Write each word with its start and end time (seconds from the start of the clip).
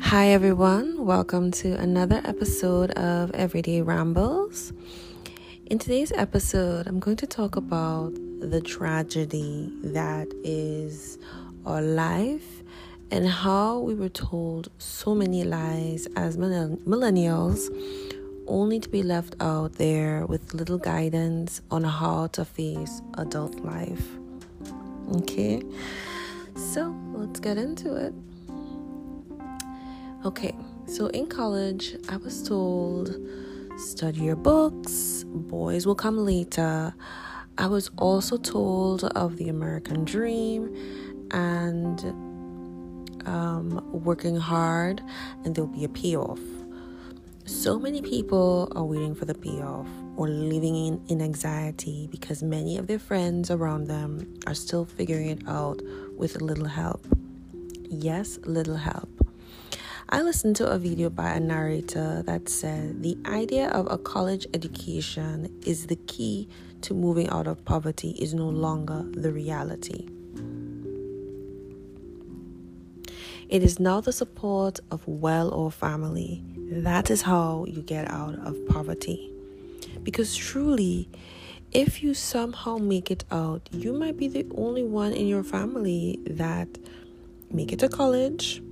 Hi, 0.00 0.30
everyone. 0.30 1.06
Welcome 1.06 1.52
to 1.52 1.74
another 1.78 2.20
episode 2.24 2.90
of 2.92 3.30
Everyday 3.30 3.80
Rambles. 3.80 4.72
In 5.66 5.78
today's 5.78 6.10
episode, 6.10 6.88
I'm 6.88 6.98
going 6.98 7.16
to 7.18 7.28
talk 7.28 7.54
about 7.54 8.12
the 8.40 8.60
tragedy 8.60 9.72
that 9.84 10.26
is 10.42 11.16
our 11.64 11.80
life 11.80 12.64
and 13.12 13.28
how 13.28 13.78
we 13.78 13.94
were 13.94 14.08
told 14.08 14.68
so 14.78 15.14
many 15.14 15.44
lies 15.44 16.08
as 16.16 16.36
millennials, 16.36 17.70
only 18.48 18.80
to 18.80 18.88
be 18.88 19.04
left 19.04 19.36
out 19.38 19.74
there 19.74 20.26
with 20.26 20.54
little 20.54 20.78
guidance 20.78 21.60
on 21.70 21.84
how 21.84 22.26
to 22.28 22.44
face 22.44 23.00
adult 23.16 23.60
life. 23.60 24.08
Okay, 25.14 25.62
so 26.56 26.92
let's 27.12 27.38
get 27.38 27.58
into 27.58 27.94
it. 27.94 28.12
Okay, 30.24 30.56
so 30.86 31.08
in 31.08 31.26
college, 31.26 31.96
I 32.08 32.16
was 32.16 32.48
told 32.48 33.14
study 33.76 34.20
your 34.20 34.36
books, 34.36 35.22
boys 35.26 35.84
will 35.84 35.94
come 35.94 36.16
later. 36.16 36.94
I 37.58 37.66
was 37.66 37.90
also 37.98 38.38
told 38.38 39.04
of 39.04 39.36
the 39.36 39.50
American 39.50 40.06
dream 40.06 40.74
and 41.30 42.00
um, 43.26 43.86
working 43.92 44.36
hard, 44.36 45.02
and 45.44 45.54
there'll 45.54 45.70
be 45.70 45.84
a 45.84 45.90
payoff. 45.90 46.40
So 47.44 47.78
many 47.78 48.00
people 48.00 48.72
are 48.74 48.84
waiting 48.84 49.14
for 49.14 49.26
the 49.26 49.34
payoff 49.34 49.88
or 50.16 50.26
living 50.28 50.74
in, 50.74 51.04
in 51.08 51.20
anxiety 51.20 52.08
because 52.10 52.42
many 52.42 52.78
of 52.78 52.86
their 52.86 52.98
friends 52.98 53.50
around 53.50 53.88
them 53.88 54.40
are 54.46 54.54
still 54.54 54.86
figuring 54.86 55.28
it 55.28 55.46
out 55.46 55.82
with 56.16 56.40
a 56.40 56.42
little 56.42 56.64
help. 56.64 57.06
Yes, 57.90 58.38
little 58.46 58.76
help. 58.76 59.13
I 60.10 60.20
listened 60.20 60.56
to 60.56 60.70
a 60.70 60.78
video 60.78 61.08
by 61.08 61.30
a 61.30 61.40
narrator 61.40 62.22
that 62.26 62.48
said 62.50 63.02
the 63.02 63.16
idea 63.24 63.68
of 63.68 63.90
a 63.90 63.96
college 63.96 64.46
education 64.52 65.50
is 65.64 65.86
the 65.86 65.96
key 65.96 66.46
to 66.82 66.92
moving 66.92 67.30
out 67.30 67.46
of 67.46 67.64
poverty 67.64 68.10
is 68.10 68.34
no 68.34 68.48
longer 68.48 69.02
the 69.12 69.32
reality. 69.32 70.06
It 73.48 73.62
is 73.62 73.80
now 73.80 74.02
the 74.02 74.12
support 74.12 74.78
of 74.90 75.06
well 75.08 75.52
off 75.54 75.76
family. 75.76 76.42
That 76.70 77.10
is 77.10 77.22
how 77.22 77.64
you 77.66 77.80
get 77.80 78.10
out 78.10 78.34
of 78.40 78.56
poverty. 78.68 79.32
Because 80.02 80.36
truly, 80.36 81.08
if 81.72 82.02
you 82.02 82.12
somehow 82.12 82.76
make 82.76 83.10
it 83.10 83.24
out, 83.30 83.70
you 83.72 83.94
might 83.94 84.18
be 84.18 84.28
the 84.28 84.46
only 84.54 84.82
one 84.82 85.14
in 85.14 85.26
your 85.26 85.42
family 85.42 86.18
that 86.26 86.68
make 87.50 87.72
it 87.72 87.78
to 87.78 87.88
college, 87.88 88.62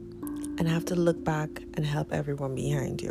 and 0.62 0.70
have 0.70 0.84
to 0.84 0.94
look 0.94 1.24
back 1.24 1.60
and 1.74 1.84
help 1.84 2.12
everyone 2.12 2.54
behind 2.54 3.02
you. 3.02 3.10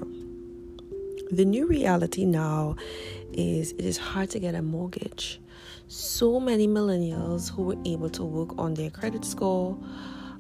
The 1.32 1.44
new 1.44 1.68
reality 1.68 2.24
now 2.24 2.78
is 3.34 3.74
it 3.74 3.84
is 3.84 3.98
hard 3.98 4.30
to 4.30 4.40
get 4.40 4.56
a 4.56 4.62
mortgage. 4.62 5.42
So 5.90 6.40
many 6.40 6.66
millennials 6.66 7.52
who 7.52 7.64
were 7.64 7.78
able 7.84 8.10
to 8.12 8.24
work 8.24 8.58
on 8.58 8.76
their 8.76 8.90
credit 8.90 9.26
score 9.26 9.78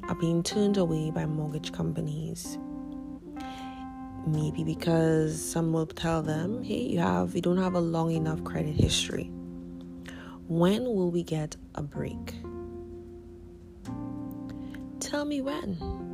are 0.03 0.15
being 0.15 0.41
turned 0.41 0.77
away 0.77 1.11
by 1.11 1.25
mortgage 1.25 1.73
companies. 1.73 2.57
Maybe 4.25 4.63
because 4.63 5.37
some 5.37 5.73
will 5.73 5.87
tell 5.87 6.21
them, 6.21 6.63
"Hey, 6.63 6.83
you 6.83 6.99
have 6.99 7.35
you 7.35 7.41
don't 7.41 7.57
have 7.57 7.73
a 7.73 7.81
long 7.81 8.11
enough 8.11 8.41
credit 8.45 8.75
history." 8.75 9.29
When 10.47 10.85
will 10.85 11.11
we 11.11 11.23
get 11.23 11.57
a 11.75 11.83
break? 11.83 12.35
Tell 15.01 15.25
me 15.25 15.41
when. 15.41 16.10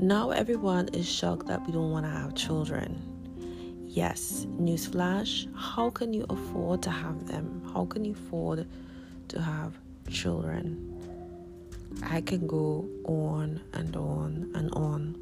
Now 0.00 0.30
everyone 0.30 0.86
is 0.92 1.10
shocked 1.10 1.48
that 1.48 1.66
we 1.66 1.72
don't 1.72 1.90
want 1.90 2.06
to 2.06 2.10
have 2.12 2.36
children. 2.36 3.02
Yes, 3.84 4.46
newsflash, 4.48 5.52
how 5.56 5.90
can 5.90 6.12
you 6.14 6.24
afford 6.30 6.82
to 6.84 6.90
have 6.90 7.26
them? 7.26 7.68
How 7.74 7.84
can 7.84 8.04
you 8.04 8.12
afford 8.12 8.68
to 9.26 9.42
have 9.42 9.76
children? 10.08 10.94
I 12.04 12.20
can 12.20 12.46
go 12.46 12.88
on 13.06 13.60
and 13.72 13.96
on 13.96 14.52
and 14.54 14.72
on. 14.72 15.16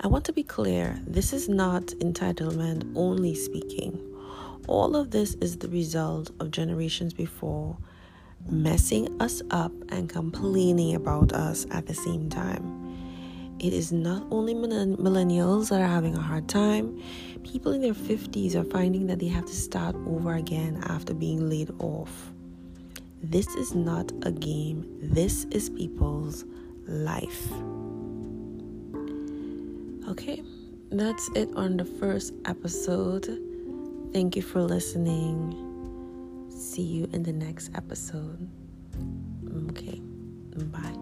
I 0.00 0.08
want 0.08 0.24
to 0.24 0.32
be 0.32 0.42
clear 0.42 1.00
this 1.06 1.32
is 1.32 1.48
not 1.48 1.84
entitlement 2.00 2.90
only 2.96 3.36
speaking. 3.36 3.96
All 4.66 4.96
of 4.96 5.12
this 5.12 5.34
is 5.34 5.58
the 5.58 5.68
result 5.68 6.32
of 6.40 6.50
generations 6.50 7.14
before 7.14 7.76
messing 8.48 9.22
us 9.22 9.40
up 9.52 9.70
and 9.90 10.08
complaining 10.08 10.96
about 10.96 11.32
us 11.32 11.64
at 11.70 11.86
the 11.86 11.94
same 11.94 12.28
time 12.28 12.83
it 13.64 13.72
is 13.72 13.92
not 13.92 14.26
only 14.30 14.54
millennials 14.54 15.70
that 15.70 15.80
are 15.80 15.88
having 15.88 16.14
a 16.14 16.20
hard 16.20 16.48
time, 16.48 17.02
people 17.44 17.72
in 17.72 17.80
their 17.80 17.94
50s 17.94 18.54
are 18.54 18.64
finding 18.64 19.06
that 19.06 19.18
they 19.18 19.28
have 19.28 19.46
to 19.46 19.54
start 19.54 19.96
over 20.06 20.34
again 20.34 20.82
after 20.84 21.14
being 21.14 21.48
laid 21.48 21.70
off. 21.78 22.30
This 23.22 23.46
is 23.54 23.74
not 23.74 24.12
a 24.22 24.30
game, 24.30 24.84
this 25.00 25.44
is 25.44 25.70
people's 25.70 26.44
life. 26.86 27.50
Okay, 30.10 30.42
that's 30.92 31.30
it 31.34 31.48
on 31.56 31.78
the 31.78 31.86
first 31.86 32.34
episode. 32.44 33.40
Thank 34.12 34.36
you 34.36 34.42
for 34.42 34.60
listening. 34.60 35.56
See 36.50 36.82
you 36.82 37.08
in 37.14 37.22
the 37.22 37.32
next 37.32 37.70
episode. 37.74 38.46
Okay, 39.70 40.02
bye. 40.70 40.93